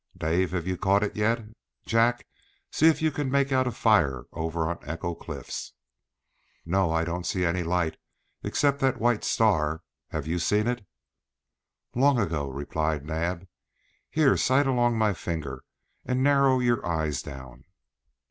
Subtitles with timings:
[0.17, 1.45] "Dave, have you caught it yet?
[1.85, 2.25] Jack,
[2.71, 5.73] see if you can make out a fire over on Echo Cliffs."
[6.65, 7.97] "No, I don't see any light,
[8.41, 9.83] except that white star.
[10.07, 10.83] Have you seen it?"
[11.93, 13.45] "Long ago," replied Naab.
[14.09, 15.63] "Here, sight along my finger,
[16.03, 17.65] and narrow your eyes down."